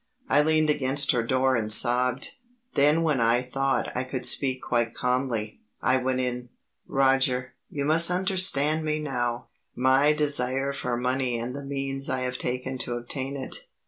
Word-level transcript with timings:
I 0.27 0.41
leaned 0.41 0.71
against 0.71 1.11
her 1.11 1.21
door 1.21 1.55
and 1.55 1.71
sobbed. 1.71 2.29
Then 2.73 3.03
when 3.03 3.21
I 3.21 3.43
thought 3.43 3.95
I 3.95 4.03
could 4.03 4.25
speak 4.25 4.63
quite 4.63 4.95
calmly, 4.95 5.61
I 5.79 5.97
went 5.97 6.21
in. 6.21 6.49
Roger, 6.87 7.53
you 7.69 7.85
must 7.85 8.09
understand 8.09 8.83
me 8.83 8.97
now, 8.97 9.49
my 9.75 10.13
desire 10.13 10.73
for 10.73 10.97
money 10.97 11.37
and 11.37 11.53
the 11.55 11.63
means 11.63 12.09
I 12.09 12.21
have 12.21 12.39
taken 12.39 12.79
to 12.79 12.93
obtain 12.95 13.37
it. 13.37 13.57